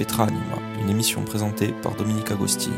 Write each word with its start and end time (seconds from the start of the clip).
Petra 0.00 0.24
Anima, 0.24 0.56
une 0.80 0.88
émission 0.88 1.22
présentée 1.24 1.74
par 1.82 1.94
Dominique 1.94 2.30
Agostini. 2.30 2.74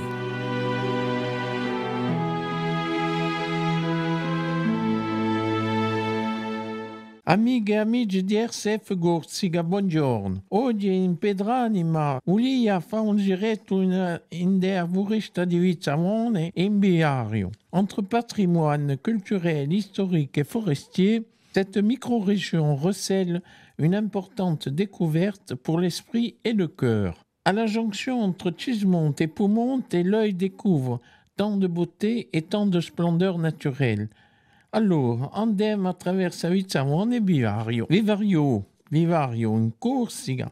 Amiche 7.25 7.68
e 7.68 7.77
amici 7.77 8.25
di 8.25 8.35
RCF 8.35 8.96
Gorsiga, 8.96 9.62
buongiorno. 9.62 10.43
Oggi 10.48 10.93
in 10.93 11.16
Pedranima, 11.16 12.21
Ulia 12.25 12.80
fa 12.80 12.98
un 12.98 13.16
giretto 13.16 13.80
in, 13.80 14.20
in 14.30 14.59
der 14.59 14.89
Vurista 14.89 15.45
di 15.45 15.59
Vizzavone 15.59 16.50
in 16.54 16.80
Biario. 16.80 17.50
Entre 17.70 18.02
patrimoine 18.02 18.98
culturel, 19.00 19.70
historique 19.70 20.39
et 20.39 20.45
forestier, 20.45 21.23
cette 21.53 21.76
micro-région 21.76 22.75
recèle 22.75 23.43
une 23.79 23.94
importante 23.94 24.68
découverte 24.68 25.54
pour 25.54 25.81
l'esprit 25.81 26.36
et 26.44 26.53
le 26.53 26.68
cœur. 26.68 27.22
À 27.44 27.53
la 27.53 27.67
jonction 27.67 28.21
entre 28.22 28.53
Chismont 28.57 29.14
et 29.18 29.26
Poumont, 29.26 29.82
l'œil 29.93 30.35
découvre 30.35 31.00
tant 31.36 31.57
de 31.57 31.67
beauté 31.67 32.28
et 32.33 32.42
tant 32.42 32.67
de 32.67 32.81
splendeur 32.81 33.39
naturelle. 33.39 34.08
Alors, 34.72 35.31
andem 35.34 35.86
attraverso 35.86 36.48
Vizzavone 36.48 37.14
et 37.14 37.20
Vivario. 37.20 37.86
Vivario, 37.91 38.64
Vivario, 38.91 39.55
in 39.55 39.70
Corsica, 39.78 40.50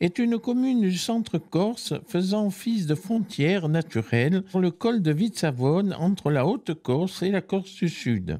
est 0.00 0.18
une 0.18 0.38
commune 0.38 0.80
du 0.80 0.98
centre 0.98 1.38
corse 1.38 1.94
faisant 2.06 2.46
office 2.46 2.86
de 2.86 2.94
frontière 2.94 3.68
naturelle 3.68 4.42
sur 4.50 4.60
le 4.60 4.70
col 4.70 5.00
de 5.00 5.12
Vizzavone 5.12 5.94
entre 5.98 6.30
la 6.30 6.46
Haute-Corse 6.46 7.22
et 7.22 7.30
la 7.30 7.40
Corse 7.40 7.74
du 7.76 7.88
Sud. 7.88 8.38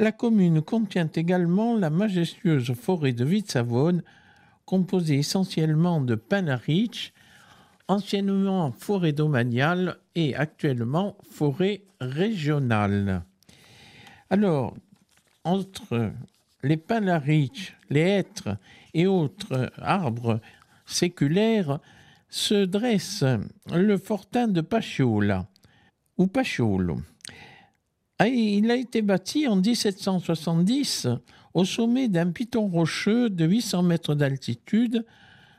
La 0.00 0.12
commune 0.12 0.62
contient 0.62 1.10
également 1.12 1.76
la 1.76 1.90
majestueuse 1.90 2.72
forêt 2.74 3.12
de 3.12 3.24
Vizzavone, 3.24 4.04
composée 4.64 5.18
essentiellement 5.18 6.00
de 6.00 6.14
pins 6.14 6.46
anciennement 7.88 8.70
forêt 8.70 9.12
domaniale 9.12 9.96
et 10.14 10.36
actuellement 10.36 11.16
forêt 11.28 11.82
régionale. 12.00 13.24
Alors, 14.30 14.76
entre 15.42 16.12
les 16.62 16.76
pins 16.76 17.00
les 17.90 18.00
hêtres 18.00 18.56
et 18.94 19.08
autres 19.08 19.72
arbres 19.78 20.40
séculaires 20.86 21.80
se 22.28 22.66
dresse 22.66 23.24
le 23.72 23.98
fortin 23.98 24.46
de 24.46 24.60
Pachiola, 24.60 25.46
ou 26.18 26.28
Pachiolo. 26.28 26.98
Ah, 28.18 28.26
il 28.28 28.70
a 28.70 28.76
été 28.76 29.00
bâti 29.02 29.46
en 29.46 29.56
1770 29.56 31.08
au 31.54 31.64
sommet 31.64 32.08
d'un 32.08 32.30
piton 32.30 32.66
rocheux 32.66 33.30
de 33.30 33.44
800 33.44 33.82
mètres 33.82 34.14
d'altitude 34.14 35.04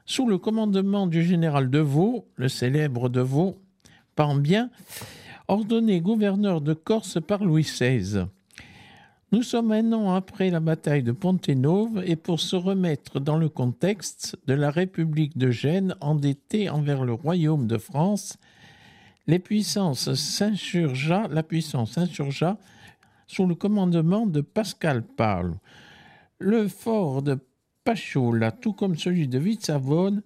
sous 0.06 0.28
le 0.28 0.38
commandement 0.38 1.08
du 1.08 1.24
général 1.24 1.70
de 1.70 1.80
Vaux, 1.80 2.26
le 2.36 2.50
célèbre 2.50 3.10
de 3.10 3.22
Vaux, 3.22 3.58
bien, 4.42 4.70
ordonné 5.48 6.02
gouverneur 6.02 6.62
de 6.62 6.74
Corse 6.74 7.20
par 7.26 7.44
Louis 7.44 7.64
XVI. 7.64 8.26
Nous 9.32 9.44
sommes 9.44 9.72
un 9.72 9.94
an 9.94 10.14
après 10.14 10.50
la 10.50 10.60
bataille 10.60 11.04
de 11.04 11.12
Pontenove 11.12 12.04
et 12.06 12.16
pour 12.16 12.40
se 12.40 12.56
remettre 12.56 13.20
dans 13.20 13.38
le 13.38 13.48
contexte 13.48 14.38
de 14.48 14.54
la 14.54 14.72
République 14.72 15.38
de 15.38 15.52
Gênes 15.52 15.96
endettée 16.02 16.70
envers 16.70 17.06
le 17.06 17.14
royaume 17.14 17.68
de 17.68 17.78
France 17.78 18.38
les 19.30 19.38
puissances 19.38 20.10
la 21.30 21.44
puissance 21.44 21.92
s'insurgea 21.92 22.58
sous 23.28 23.46
le 23.46 23.54
commandement 23.54 24.26
de 24.26 24.42
Pascal 24.42 25.04
Paul. 25.04 25.60
Le 26.40 26.68
fort 26.68 27.22
de 27.22 27.38
Pachola, 27.84 28.52
tout 28.52 28.74
comme 28.74 28.98
celui 28.98 29.28
de 29.28 29.38
Vitsavone, 29.38 30.24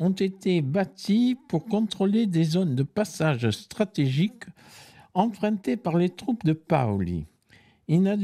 ont 0.00 0.10
été 0.10 0.62
bâtis 0.62 1.38
pour 1.48 1.66
contrôler 1.66 2.26
des 2.26 2.42
zones 2.42 2.74
de 2.74 2.82
passage 2.82 3.48
stratégiques 3.50 4.46
empruntées 5.14 5.76
par 5.76 5.96
les 5.96 6.10
troupes 6.10 6.44
de 6.44 6.52
Paoli. 6.52 7.26
In 7.88 8.16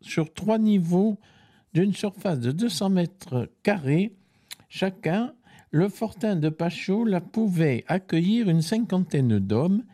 sur 0.00 0.32
trois 0.32 0.58
niveaux 0.58 1.18
d'une 1.74 1.92
surface 1.92 2.38
de 2.38 2.52
200 2.52 2.90
mètres 2.90 3.50
carrés 3.64 4.14
chacun, 4.68 5.34
le 5.70 5.88
fortin 5.88 6.36
de 6.36 6.52
la 7.06 7.20
pouvait 7.20 7.84
accueillir 7.88 8.48
une 8.48 8.62
cinquantaine 8.62 9.38
d'hommes. 9.38 9.84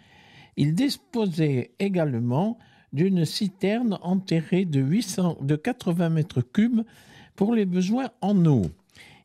Il 0.56 0.74
disposait 0.74 1.72
également 1.78 2.58
d'une 2.92 3.24
citerne 3.24 3.98
enterrée 4.02 4.64
de, 4.64 4.80
800, 4.80 5.38
de 5.40 5.56
80 5.56 6.10
mètres 6.10 6.42
cubes 6.42 6.82
pour 7.34 7.54
les 7.54 7.64
besoins 7.64 8.10
en 8.20 8.44
eau. 8.46 8.66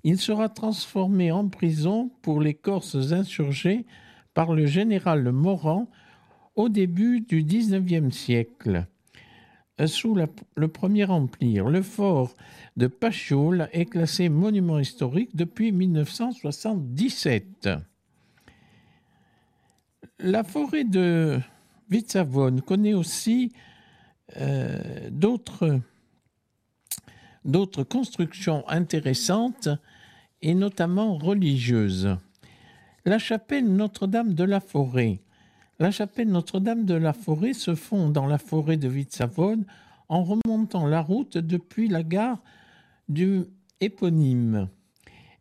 Il 0.04 0.18
sera 0.18 0.50
transformé 0.50 1.32
en 1.32 1.50
prison 1.50 2.10
pour 2.22 2.42
les 2.42 2.56
Corses 2.56 3.12
insurgés 3.12 3.86
par 4.34 4.54
le 4.54 4.66
général 4.66 5.32
Morand 5.32 5.90
au 6.56 6.70
début 6.70 7.22
du 7.22 7.44
XIXe 7.44 8.16
siècle. 8.16 8.88
Sous 9.88 10.16
le 10.56 10.68
Premier 10.68 11.06
Empire. 11.06 11.70
Le 11.70 11.82
fort 11.82 12.36
de 12.76 12.88
Pachoul 12.88 13.70
est 13.72 13.86
classé 13.86 14.28
monument 14.28 14.80
historique 14.80 15.36
depuis 15.36 15.72
1977. 15.72 17.70
La 20.20 20.44
forêt 20.44 20.84
de 20.84 21.40
Vitsavone 21.90 22.62
connaît 22.62 22.94
aussi 22.94 23.54
euh, 24.38 25.10
d'autres 25.12 25.82
constructions 27.84 28.68
intéressantes 28.68 29.70
et 30.42 30.54
notamment 30.56 31.18
religieuses. 31.18 32.18
La 33.06 33.18
chapelle 33.18 33.74
Notre-Dame 33.74 34.34
de 34.34 34.44
la 34.44 34.60
Forêt, 34.60 35.22
la 35.80 35.92
chapelle 35.92 36.30
Notre-Dame 36.30 36.84
de 36.84 36.94
la 36.94 37.14
Forêt 37.14 37.54
se 37.54 37.74
fond 37.74 38.10
dans 38.10 38.28
la 38.28 38.38
forêt 38.38 38.76
de 38.76 38.90
Vitsavone 38.90 39.66
en 40.10 40.24
remontant 40.24 40.86
la 40.86 41.02
route 41.02 41.38
depuis 41.38 41.88
la 41.88 42.04
gare 42.04 42.44
du 43.08 43.46
éponyme. 43.80 44.68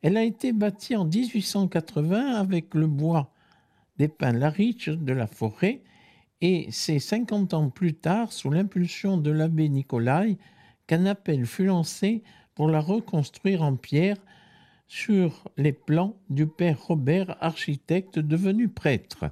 Elle 0.00 0.16
a 0.16 0.22
été 0.22 0.52
bâtie 0.52 0.94
en 0.94 1.04
1880 1.04 2.36
avec 2.36 2.74
le 2.74 2.86
bois 2.86 3.32
des 3.96 4.06
pins 4.06 4.32
Lariche 4.32 4.88
de 4.88 5.12
la 5.12 5.26
forêt 5.26 5.82
et 6.40 6.68
c'est 6.70 7.00
50 7.00 7.54
ans 7.54 7.68
plus 7.68 7.94
tard, 7.94 8.32
sous 8.32 8.50
l'impulsion 8.50 9.16
de 9.16 9.32
l'abbé 9.32 9.68
Nicolai, 9.68 10.38
qu'un 10.86 11.04
appel 11.06 11.46
fut 11.46 11.64
lancé 11.64 12.22
pour 12.54 12.68
la 12.68 12.80
reconstruire 12.80 13.62
en 13.62 13.74
pierre 13.74 14.18
sur 14.86 15.50
les 15.56 15.72
plans 15.72 16.14
du 16.30 16.46
père 16.46 16.80
Robert, 16.86 17.36
architecte 17.40 18.20
devenu 18.20 18.68
prêtre. 18.68 19.24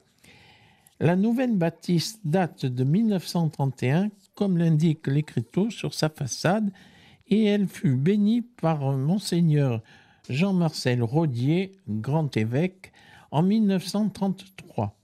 La 0.99 1.15
nouvelle 1.15 1.57
bâtisse 1.57 2.21
date 2.25 2.65
de 2.65 2.83
1931, 2.83 4.11
comme 4.35 4.57
l'indique 4.57 5.07
l'écriteau 5.07 5.69
sur 5.69 5.93
sa 5.93 6.09
façade, 6.09 6.73
et 7.29 7.45
elle 7.45 7.67
fut 7.67 7.97
bénie 7.97 8.41
par 8.41 8.93
monseigneur 8.93 9.83
Jean-Marcel 10.31 11.03
Rodier, 11.03 11.73
grand 11.89 12.35
évêque, 12.37 12.93
en 13.31 13.43
1933. 13.43 14.97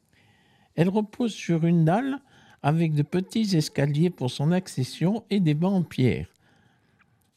Elle 0.76 0.88
repose 0.88 1.32
sur 1.32 1.66
une 1.66 1.84
dalle 1.84 2.20
avec 2.62 2.94
de 2.94 3.02
petits 3.02 3.54
escaliers 3.56 4.10
pour 4.10 4.30
son 4.30 4.52
accession 4.52 5.24
et 5.28 5.40
des 5.40 5.54
bancs 5.54 5.74
en 5.74 5.82
pierre. 5.82 6.28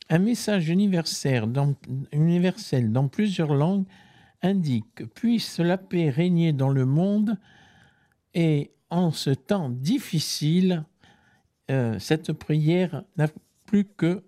Un 0.10 0.20
message 0.20 0.70
universel 0.70 1.52
dans, 1.52 3.08
plusieurs 3.10 3.54
langues 3.54 3.86
indique 4.42 5.04
Puisse 5.16 5.60
la 5.60 5.78
paix 5.78 6.10
régner 6.10 6.54
dans 6.54 6.70
le 6.70 6.86
monde 6.86 7.38
et 8.36 8.72
en 8.92 9.12
ce 9.12 9.32
temps 9.32 9.70
difficile, 9.70 10.86
euh, 11.72 11.98
cette 11.98 12.34
prière 12.34 13.04
n'a 13.18 13.28
plus 13.66 13.86
que 13.86 14.24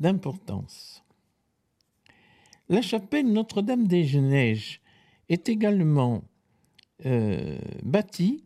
d'importance. 0.00 1.02
La 2.68 2.82
chapelle 2.82 3.32
Notre-Dame 3.32 3.86
des 3.86 4.20
Neiges 4.20 4.80
est 5.28 5.48
également 5.48 6.24
euh, 7.06 7.56
bâtie 7.82 8.44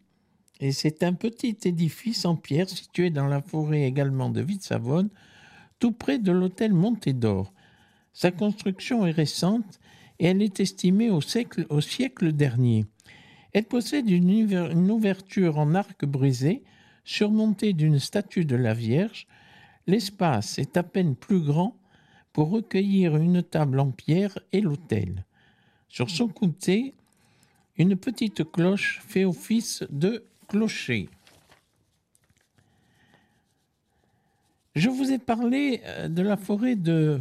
et 0.61 0.73
c'est 0.73 1.03
un 1.03 1.15
petit 1.15 1.57
édifice 1.65 2.25
en 2.25 2.37
pierre 2.37 2.69
situé 2.69 3.11
dans 3.11 3.27
la 3.27 3.41
forêt 3.41 3.85
également 3.85 4.29
de 4.29 4.43
Vitsavone, 4.43 5.09
tout 5.79 5.93
près 5.93 6.19
de 6.19 6.33
l'hôtel 6.33 6.75
Montédor. 6.75 7.53
Sa 8.13 8.33
construction 8.33 9.07
est 9.07 9.13
récente 9.13 9.81
et 10.19 10.27
elle 10.27 10.43
est 10.43 10.61
estimée 10.61 11.11
au 11.11 11.21
siècle 11.21 12.33
dernier. 12.33 12.87
Elle 13.53 13.65
possède 13.65 14.11
une, 14.11 14.91
ouverture 14.91 15.59
en 15.59 15.75
arc 15.75 16.05
brisé 16.05 16.63
surmontée 17.05 17.73
d'une 17.73 17.99
statue 17.99 18.45
de 18.45 18.57
la 18.57 18.75
Vierge. 18.75 19.27
L'espace 19.87 20.59
est 20.59 20.77
à 20.77 20.83
peine 20.83 21.17
plus 21.17 21.41
grand 21.41 21.77
pour 22.33 22.51
recueillir 22.51 23.17
une 23.17 23.43
table 23.43 23.81
en 23.81 23.91
pierre 23.91 24.39
et 24.53 24.61
l'autel. 24.61 25.25
Sur 25.89 26.11
son 26.11 26.29
côté, 26.29 26.95
une 27.77 27.97
petite 27.97 28.51
cloche 28.51 29.01
fait 29.07 29.25
office 29.25 29.85
de 29.91 30.25
clocher. 30.47 31.09
Je 34.75 34.91
vous 34.91 35.11
ai 35.11 35.19
parlé 35.19 35.81
euh, 35.85 36.09
de 36.09 36.23
la 36.23 36.37
forêt 36.37 36.77
de 36.77 37.19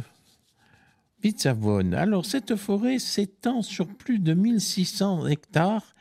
Vitsavone. 1.22 1.94
Alors, 1.94 2.24
cette 2.24 2.54
forêt 2.54 2.98
s'étend 2.98 3.62
sur 3.62 3.88
plus 3.88 4.18
de 4.18 4.34
1600 4.34 5.26
hectares 5.26 5.94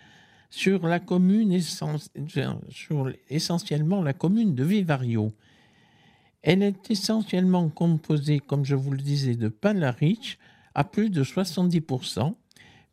sur 0.49 0.87
la 0.87 0.99
commune, 0.99 1.57
essentiellement 3.29 4.01
la 4.01 4.13
commune 4.13 4.55
de 4.55 4.63
Vivario. 4.63 5.33
Elle 6.41 6.63
est 6.63 6.89
essentiellement 6.89 7.67
composée, 7.69 8.39
comme 8.39 8.63
je 8.63 8.75
vous 8.75 8.91
le 8.91 9.01
disais, 9.01 9.35
de 9.35 9.49
pin 9.49 9.91
riche 9.91 10.37
à 10.73 10.83
plus 10.83 11.09
de 11.09 11.23
70%, 11.23 12.33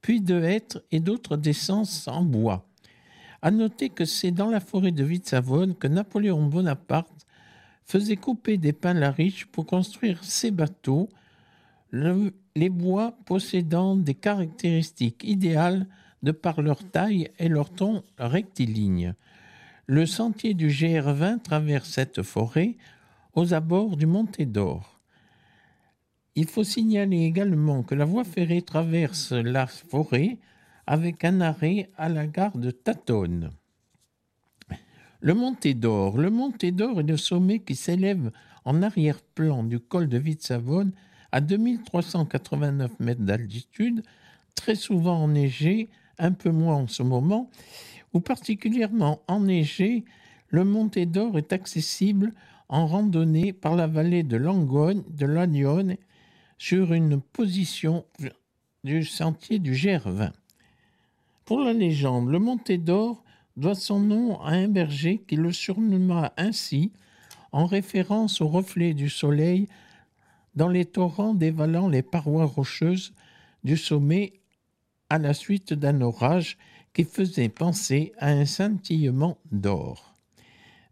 puis 0.01 0.21
de 0.21 0.43
hêtres 0.43 0.83
et 0.91 1.01
d'autres 1.01 1.37
d'essence 1.37 2.09
en 2.09 2.23
bois. 2.23 2.67
À 3.43 3.51
noter 3.51 3.91
que 3.91 4.05
c'est 4.05 4.31
dans 4.31 4.49
la 4.49 4.61
forêt 4.61 4.91
de 4.91 5.05
Vitsavone 5.05 5.75
que 5.75 5.87
Napoléon 5.87 6.47
Bonaparte 6.47 7.27
faisait 7.85 8.17
couper 8.17 8.57
des 8.57 8.73
pins 8.73 8.95
la 8.95 9.11
riche 9.11 9.47
pour 9.47 9.67
construire 9.67 10.25
ses 10.25 10.51
bateaux, 10.51 11.11
les 11.93 12.71
bois 12.71 13.17
possédant 13.27 13.97
des 13.97 14.15
caractéristiques 14.15 15.23
idéales 15.25 15.87
de 16.25 16.33
par 16.33 16.63
leur 16.63 16.83
taille 16.91 17.31
et 17.39 17.49
leur 17.49 17.71
ton 17.71 18.03
rectiligne. 18.19 19.15
Le 19.87 20.07
sentier 20.07 20.55
du 20.55 20.69
GR20 20.69 21.43
traverse 21.43 21.91
cette 21.91 22.23
forêt 22.23 22.77
aux 23.35 23.53
abords 23.53 23.97
du 23.97 24.07
Monté 24.07 24.47
d'Or. 24.47 24.99
Il 26.35 26.49
faut 26.49 26.65
signaler 26.65 27.25
également 27.25 27.83
que 27.83 27.95
la 27.95 28.07
voie 28.07 28.25
ferrée 28.25 28.63
traverse 28.63 29.33
la 29.33 29.67
forêt 29.67 30.39
avec 30.87 31.25
un 31.25 31.41
arrêt 31.43 31.91
à 31.97 32.09
la 32.09 32.27
gare 32.27 32.57
de 32.57 32.71
Tatone. 32.71 33.51
Le 35.21 35.35
Monté 35.35 35.75
d'Or. 35.75 36.19
Le 36.19 36.31
d'Or 36.71 37.01
est 37.01 37.05
le 37.05 37.17
sommet 37.17 37.61
qui 37.61 37.77
s'élève 37.77 38.31
en 38.65 38.83
arrière-plan 38.83 39.63
du 39.63 39.79
col 39.79 40.09
de 40.09 40.19
Vitsavone 40.19 40.93
à 41.33 41.41
2389 41.41 42.99
mètres 43.01 43.23
d'altitude, 43.23 44.03
très 44.55 44.75
souvent 44.75 45.23
enneigé 45.23 45.91
un 46.19 46.33
peu 46.33 46.51
moins 46.51 46.77
en 46.77 46.87
ce 46.87 47.03
moment, 47.03 47.51
ou 48.13 48.21
particulièrement 48.21 49.23
enneigé, 49.29 50.05
le 50.49 50.65
Monté 50.65 51.07
d'Or 51.07 51.37
est 51.37 51.53
accessible 51.53 52.33
en 52.69 52.87
randonnée 52.87 53.53
par 53.53 53.77
la 53.77 53.87
vallée 53.87 54.23
de 54.23 54.37
Langogne, 54.37 55.03
de 55.11 55.27
Lannion, 55.27 55.97
sur 56.59 56.93
une 56.93 57.21
position 57.21 58.05
du 58.85 59.05
sentier 59.05 59.59
du 59.59 59.73
GR20. 59.73 60.31
Pour 61.45 61.61
la 61.61 61.73
légende, 61.73 62.31
le 62.31 62.39
Monté 62.39 62.79
d'Or 62.79 63.23
doit 63.57 63.75
son 63.75 64.01
nom 64.01 64.41
à 64.41 64.53
un 64.53 64.69
berger 64.69 65.23
qui 65.27 65.37
le 65.37 65.53
surnomma 65.53 66.33
ainsi 66.37 66.93
en 67.53 67.67
référence 67.67 68.41
au 68.41 68.49
reflet 68.49 68.95
du 68.95 69.09
soleil 69.09 69.69
dans 70.55 70.69
les 70.69 70.85
torrents 70.85 71.35
dévalant 71.35 71.89
les 71.89 72.03
parois 72.03 72.47
rocheuses 72.47 73.13
du 73.63 73.77
sommet 73.77 74.33
à 75.11 75.19
la 75.19 75.35
suite 75.35 75.73
d'un 75.73 76.01
orage 76.01 76.59
qui 76.93 77.05
faisait 77.05 77.49
penser 77.49 78.13
à 78.19 78.29
un 78.29 78.45
scintillement 78.45 79.39
d'or. 79.51 80.15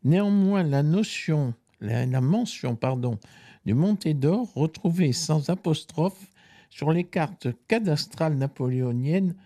Néanmoins, 0.04 0.64
la 0.64 0.82
notion, 0.82 1.54
la, 1.80 2.20
mention, 2.20 2.74
pardon, 2.74 3.18
du 3.64 3.74
Monté 3.74 4.14
d'Or, 4.14 4.52
retrouvée 4.54 5.12
sans 5.12 5.48
apostrophe 5.48 6.32
sur 6.70 6.90
les 6.90 7.04
cartes 7.04 7.48
cadastrales 7.68 8.36
napoléoniennes 8.36 9.36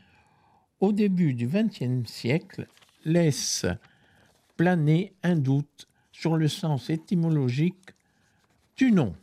au 0.80 0.92
début 0.92 1.34
du 1.34 1.46
XXe 1.46 2.10
siècle, 2.10 2.66
laisse 3.04 3.66
planer 4.56 5.12
un 5.22 5.36
doute 5.36 5.88
sur 6.12 6.36
le 6.36 6.48
sens 6.48 6.88
étymologique 6.88 7.90
du 8.76 8.92
nom. 8.92 9.14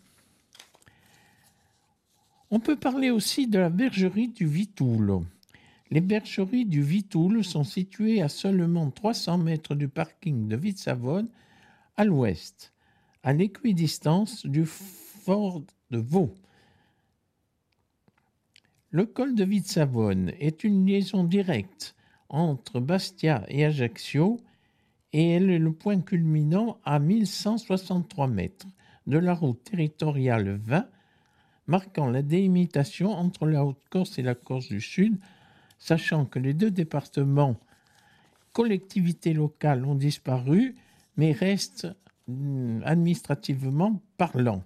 On 2.55 2.59
peut 2.59 2.75
parler 2.75 3.09
aussi 3.09 3.47
de 3.47 3.57
la 3.57 3.71
bergerie 3.71 4.27
du 4.27 4.45
Vitoul. 4.45 5.23
Les 5.89 6.01
bergeries 6.01 6.67
du 6.67 6.83
Vitoul 6.83 7.43
sont 7.43 7.63
situées 7.63 8.21
à 8.21 8.29
seulement 8.29 8.91
300 8.91 9.39
mètres 9.39 9.73
du 9.73 9.87
parking 9.87 10.47
de 10.47 10.55
Vitsavone, 10.55 11.29
à 11.97 12.05
l'ouest, 12.05 12.71
à 13.23 13.33
l'équidistance 13.33 14.45
du 14.45 14.67
fort 14.67 15.63
de 15.89 15.97
Vaux. 15.97 16.35
Le 18.91 19.07
col 19.07 19.33
de 19.33 19.45
Vitsavone 19.45 20.31
est 20.39 20.63
une 20.63 20.85
liaison 20.85 21.23
directe 21.23 21.95
entre 22.29 22.79
Bastia 22.79 23.45
et 23.47 23.65
Ajaccio 23.65 24.39
et 25.11 25.27
elle 25.27 25.49
est 25.49 25.57
le 25.57 25.73
point 25.73 26.01
culminant 26.01 26.77
à 26.85 26.99
1163 26.99 28.27
mètres 28.27 28.67
de 29.07 29.17
la 29.17 29.33
route 29.33 29.63
territoriale 29.63 30.59
20, 30.63 30.87
marquant 31.67 32.09
la 32.09 32.21
délimitation 32.21 33.11
entre 33.11 33.45
la 33.45 33.65
Haute-Corse 33.65 34.19
et 34.19 34.23
la 34.23 34.35
Corse 34.35 34.67
du 34.67 34.81
Sud 34.81 35.17
sachant 35.83 36.25
que 36.25 36.39
les 36.39 36.53
deux 36.53 36.71
départements 36.71 37.57
collectivités 38.53 39.33
locales 39.33 39.83
ont 39.83 39.95
disparu, 39.95 40.75
mais 41.17 41.33
restent 41.33 41.87
mm, 42.27 42.83
administrativement 42.85 44.01
parlant. 44.17 44.63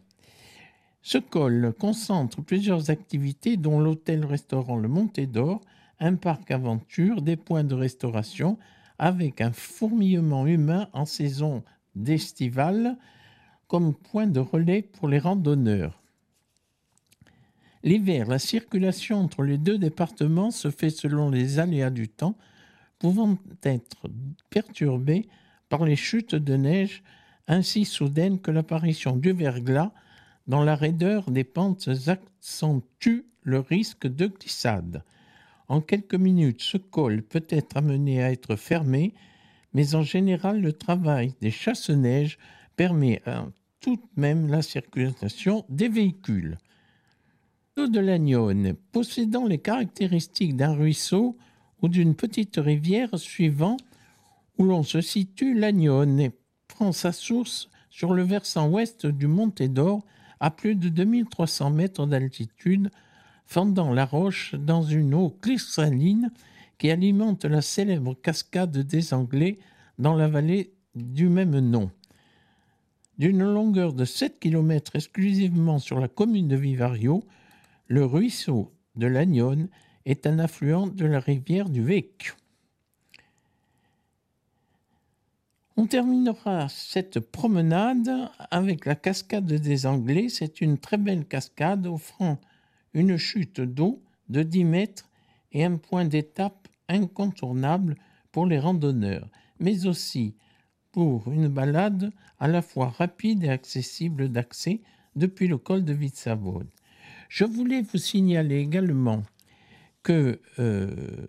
Ce 1.01 1.17
col 1.17 1.73
concentre 1.79 2.43
plusieurs 2.43 2.91
activités 2.91 3.57
dont 3.57 3.79
l'hôtel-restaurant 3.79 4.75
Le 4.75 4.89
Monté 4.89 5.25
d'Or, 5.25 5.61
un 5.99 6.15
parc 6.15 6.51
aventure, 6.51 7.21
des 7.21 7.37
points 7.37 7.63
de 7.63 7.73
restauration, 7.73 8.59
avec 8.99 9.41
un 9.41 9.51
fourmillement 9.51 10.45
humain 10.45 10.89
en 10.93 11.05
saison 11.05 11.63
d'estival 11.95 12.97
comme 13.67 13.95
point 13.95 14.27
de 14.27 14.39
relais 14.39 14.81
pour 14.81 15.07
les 15.07 15.19
randonneurs. 15.19 15.99
L'hiver, 17.87 18.27
la 18.27 18.37
circulation 18.37 19.17
entre 19.21 19.43
les 19.43 19.57
deux 19.57 19.77
départements 19.77 20.51
se 20.51 20.69
fait 20.69 20.89
selon 20.89 21.29
les 21.29 21.57
aléas 21.57 21.89
du 21.89 22.09
temps, 22.09 22.37
pouvant 22.99 23.37
être 23.63 24.09
perturbée 24.49 25.29
par 25.69 25.85
les 25.85 25.95
chutes 25.95 26.35
de 26.35 26.57
neige 26.57 27.01
ainsi 27.47 27.85
soudaines 27.85 28.41
que 28.41 28.51
l'apparition 28.51 29.15
du 29.15 29.31
verglas 29.31 29.93
dans 30.47 30.65
la 30.65 30.75
raideur 30.75 31.31
des 31.31 31.45
pentes 31.45 31.89
accentue 32.07 33.25
le 33.43 33.59
risque 33.61 34.05
de 34.05 34.27
glissade. 34.27 35.05
En 35.69 35.79
quelques 35.79 36.15
minutes, 36.15 36.63
ce 36.63 36.75
col 36.75 37.23
peut 37.23 37.47
être 37.47 37.77
amené 37.77 38.21
à 38.21 38.33
être 38.33 38.57
fermé, 38.57 39.13
mais 39.71 39.95
en 39.95 40.03
général, 40.03 40.59
le 40.59 40.73
travail 40.73 41.35
des 41.39 41.51
chasse-neige 41.51 42.37
permet 42.75 43.23
tout 43.79 43.95
de 43.95 44.21
même 44.21 44.49
la 44.49 44.61
circulation 44.61 45.63
des 45.69 45.87
véhicules 45.87 46.57
de 47.85 47.99
l'Agnone, 47.99 48.73
possédant 48.91 49.45
les 49.45 49.59
caractéristiques 49.59 50.55
d'un 50.55 50.73
ruisseau 50.73 51.37
ou 51.81 51.89
d'une 51.89 52.15
petite 52.15 52.57
rivière 52.57 53.19
suivant 53.19 53.77
où 54.57 54.63
l'on 54.63 54.81
se 54.81 54.99
situe, 54.99 55.53
l'Agnone 55.53 56.31
prend 56.67 56.91
sa 56.91 57.11
source 57.11 57.69
sur 57.91 58.13
le 58.13 58.23
versant 58.23 58.69
ouest 58.69 59.05
du 59.05 59.27
Monté 59.27 59.67
d'Or 59.67 60.03
à 60.39 60.49
plus 60.49 60.75
de 60.75 60.89
2300 60.89 61.69
mètres 61.69 62.07
d'altitude, 62.07 62.89
fendant 63.45 63.93
la 63.93 64.05
roche 64.05 64.55
dans 64.55 64.81
une 64.81 65.13
eau 65.13 65.29
cristalline 65.41 66.31
qui 66.79 66.89
alimente 66.89 67.45
la 67.45 67.61
célèbre 67.61 68.15
cascade 68.15 68.75
des 68.75 69.13
Anglais 69.13 69.59
dans 69.99 70.15
la 70.15 70.27
vallée 70.27 70.73
du 70.95 71.29
même 71.29 71.59
nom. 71.59 71.91
D'une 73.19 73.43
longueur 73.43 73.93
de 73.93 74.05
7 74.05 74.39
km 74.39 74.95
exclusivement 74.95 75.79
sur 75.79 75.99
la 75.99 76.07
commune 76.07 76.47
de 76.47 76.55
Vivario, 76.55 77.23
le 77.87 78.05
ruisseau 78.05 78.73
de 78.95 79.07
l'Agnone 79.07 79.69
est 80.05 80.27
un 80.27 80.39
affluent 80.39 80.87
de 80.87 81.05
la 81.05 81.19
rivière 81.19 81.69
du 81.69 81.83
Vecchio. 81.83 82.33
On 85.75 85.85
terminera 85.85 86.69
cette 86.69 87.19
promenade 87.19 88.09
avec 88.49 88.85
la 88.85 88.95
cascade 88.95 89.45
des 89.45 89.85
Anglais. 89.85 90.27
C'est 90.27 90.59
une 90.59 90.79
très 90.79 90.97
belle 90.97 91.25
cascade 91.25 91.85
offrant 91.85 92.39
une 92.93 93.17
chute 93.17 93.61
d'eau 93.61 94.01
de 94.27 94.41
10 94.41 94.63
mètres 94.63 95.09
et 95.51 95.63
un 95.63 95.77
point 95.77 96.05
d'étape 96.05 96.67
incontournable 96.89 97.95
pour 98.31 98.47
les 98.47 98.59
randonneurs, 98.59 99.29
mais 99.59 99.85
aussi 99.85 100.35
pour 100.91 101.31
une 101.31 101.47
balade 101.47 102.11
à 102.39 102.47
la 102.47 102.61
fois 102.61 102.89
rapide 102.89 103.43
et 103.43 103.49
accessible 103.49 104.29
d'accès 104.29 104.81
depuis 105.15 105.47
le 105.47 105.57
col 105.57 105.85
de 105.85 105.93
Vitsavone. 105.93 106.67
Je 107.29 107.43
voulais 107.43 107.81
vous 107.81 107.97
signaler 107.97 108.57
également 108.57 109.23
que 110.03 110.39
euh, 110.59 111.27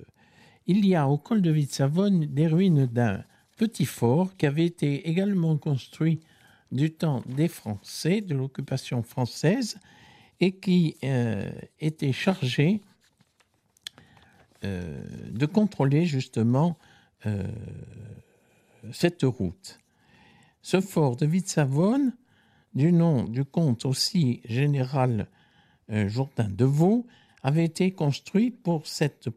il 0.66 0.86
y 0.86 0.94
a 0.94 1.08
au 1.08 1.18
col 1.18 1.42
de 1.42 1.50
Vitsavone 1.50 2.26
des 2.26 2.46
ruines 2.46 2.86
d'un 2.86 3.24
petit 3.56 3.86
fort 3.86 4.36
qui 4.36 4.46
avait 4.46 4.66
été 4.66 5.08
également 5.08 5.56
construit 5.56 6.20
du 6.70 6.92
temps 6.92 7.22
des 7.26 7.48
Français, 7.48 8.20
de 8.20 8.34
l'occupation 8.34 9.02
française, 9.02 9.78
et 10.40 10.52
qui 10.52 10.96
euh, 11.02 11.50
était 11.80 12.12
chargé 12.12 12.80
euh, 14.64 15.02
de 15.30 15.46
contrôler 15.46 16.06
justement 16.06 16.78
cette 18.92 19.24
route. 19.24 19.80
Ce 20.62 20.80
fort 20.80 21.16
de 21.16 21.26
Vitsavone, 21.26 22.12
du 22.74 22.92
nom 22.92 23.24
du 23.24 23.44
comte 23.44 23.84
aussi 23.84 24.40
général 24.44 25.26
Jourdain 25.90 26.49
de 26.49 26.64
Vaux, 26.64 27.07
avait 27.42 27.64
été 27.64 27.92
construit 27.92 28.50
pour 28.50 28.87
cette, 28.87 29.28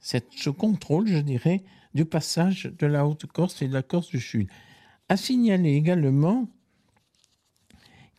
cette, 0.00 0.32
ce 0.32 0.50
contrôle, 0.50 1.06
je 1.06 1.18
dirais, 1.18 1.62
du 1.94 2.04
passage 2.04 2.70
de 2.78 2.86
la 2.86 3.06
Haute-Corse 3.06 3.62
et 3.62 3.68
de 3.68 3.74
la 3.74 3.82
Corse 3.82 4.08
du 4.08 4.20
Sud. 4.20 4.48
À 5.08 5.16
signaler 5.16 5.74
également 5.74 6.48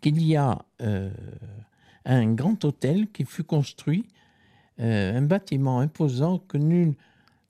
qu'il 0.02 0.22
y 0.24 0.36
a 0.36 0.66
euh, 0.82 1.12
un 2.06 2.34
grand 2.34 2.64
hôtel 2.64 3.10
qui 3.12 3.26
fut 3.26 3.44
construit, 3.44 4.06
euh, 4.80 5.18
un 5.18 5.22
bâtiment 5.24 5.80
imposant 5.80 6.40
que 6.40 6.58
nul 6.58 6.96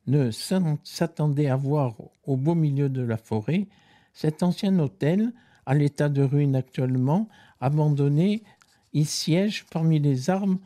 ne 0.07 0.31
s'attendait 0.31 1.49
à 1.49 1.55
voir 1.55 1.95
au 2.25 2.37
beau 2.37 2.55
milieu 2.55 2.89
de 2.89 3.01
la 3.01 3.17
forêt. 3.17 3.67
Cet 4.13 4.41
ancien 4.41 4.79
hôtel, 4.79 5.33
à 5.65 5.75
l'état 5.75 6.07
de 6.07 6.23
ruine 6.23 6.55
actuellement, 6.55 7.27
abandonné, 7.59 8.43
il 8.97 9.05
siège 9.05 9.65
parmi 9.71 9.99
les 9.99 10.31
armes 10.31 10.57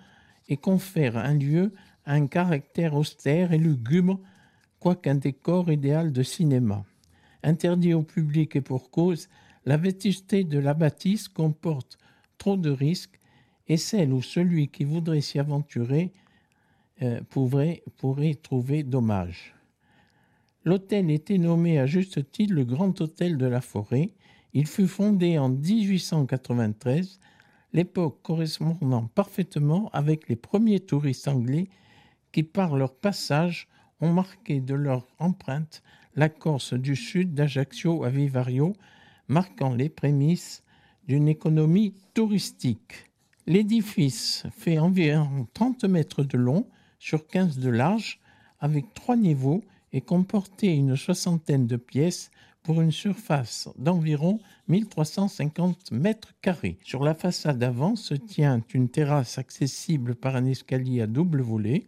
et 0.47 0.55
confère 0.55 1.17
un 1.17 1.33
lieu 1.33 1.73
un 2.05 2.27
caractère 2.27 2.95
austère 2.95 3.51
et 3.51 3.57
lugubre, 3.57 4.19
quoiqu'un 4.79 5.15
décor 5.15 5.71
idéal 5.71 6.11
de 6.11 6.23
cinéma. 6.23 6.83
Interdit 7.43 7.93
au 7.93 8.03
public 8.03 8.55
et 8.55 8.61
pour 8.61 8.89
cause, 8.89 9.27
la 9.65 9.77
vétusté 9.77 10.43
de 10.43 10.59
la 10.59 10.73
bâtisse 10.73 11.27
comporte 11.27 11.99
trop 12.37 12.55
de 12.57 12.71
risques 12.71 13.19
et 13.67 13.77
celle 13.77 14.13
où 14.13 14.21
celui 14.21 14.69
qui 14.69 14.85
voudrait 14.85 15.21
s'y 15.21 15.37
aventurer 15.37 16.11
euh, 17.01 17.19
pourrait 17.29 17.83
trouver 18.41 18.83
dommage. 18.83 19.53
L'hôtel 20.63 21.11
était 21.11 21.37
nommé 21.37 21.79
à 21.79 21.85
juste 21.85 22.31
titre 22.31 22.53
le 22.53 22.63
Grand 22.63 22.99
Hôtel 23.01 23.37
de 23.37 23.45
la 23.45 23.61
Forêt. 23.61 24.11
Il 24.53 24.67
fut 24.67 24.87
fondé 24.87 25.37
en 25.37 25.49
1893, 25.49 27.19
l'époque 27.73 28.21
correspondant 28.21 29.07
parfaitement 29.15 29.89
avec 29.93 30.27
les 30.29 30.35
premiers 30.35 30.79
touristes 30.79 31.27
anglais 31.27 31.69
qui, 32.31 32.43
par 32.43 32.75
leur 32.75 32.93
passage, 32.93 33.67
ont 33.99 34.11
marqué 34.11 34.59
de 34.59 34.73
leur 34.73 35.07
empreinte 35.19 35.83
la 36.15 36.29
Corse 36.29 36.73
du 36.73 36.95
Sud 36.95 37.33
d'Ajaccio 37.33 38.03
à 38.03 38.09
Vivario, 38.09 38.73
marquant 39.27 39.73
les 39.73 39.89
prémices 39.89 40.63
d'une 41.07 41.27
économie 41.27 41.93
touristique. 42.13 43.11
L'édifice 43.47 44.43
fait 44.51 44.77
environ 44.77 45.47
30 45.53 45.85
mètres 45.85 46.23
de 46.23 46.37
long 46.37 46.67
sur 46.99 47.27
15 47.27 47.59
de 47.59 47.69
large, 47.69 48.19
avec 48.59 48.93
trois 48.93 49.15
niveaux 49.15 49.61
et 49.93 50.01
comportait 50.01 50.75
une 50.75 50.95
soixantaine 50.95 51.67
de 51.67 51.77
pièces 51.77 52.31
pour 52.63 52.81
une 52.81 52.91
surface 52.91 53.69
d'environ 53.77 54.39
1350 54.67 55.91
mètres 55.91 56.33
carrés. 56.41 56.77
Sur 56.83 57.03
la 57.03 57.15
façade 57.15 57.63
avant 57.63 57.95
se 57.95 58.13
tient 58.13 58.61
une 58.73 58.89
terrasse 58.89 59.37
accessible 59.37 60.15
par 60.15 60.35
un 60.35 60.45
escalier 60.45 61.01
à 61.01 61.07
double 61.07 61.41
volet 61.41 61.87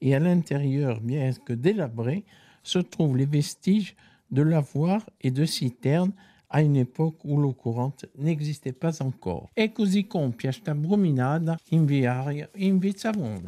et 0.00 0.14
à 0.14 0.18
l'intérieur, 0.18 1.00
bien 1.00 1.30
que 1.32 1.52
délabré, 1.52 2.24
se 2.62 2.78
trouvent 2.78 3.16
les 3.16 3.26
vestiges 3.26 3.94
de 4.30 4.42
lavoirs 4.42 5.08
et 5.20 5.30
de 5.30 5.44
citernes 5.44 6.12
à 6.50 6.62
une 6.62 6.76
époque 6.76 7.16
où 7.24 7.36
l'eau 7.36 7.52
courante 7.52 8.06
n'existait 8.16 8.72
pas 8.72 9.02
encore. 9.02 9.50
In 11.72 11.86
in. 12.56 13.46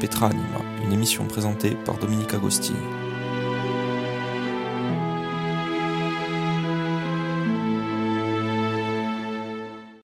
Petra 0.00 0.28
Anima, 0.28 0.60
une 0.84 0.92
émission 0.92 1.24
présentée 1.24 1.76
par 1.84 1.98
Dominique 1.98 2.32
Agostini. 2.32 2.78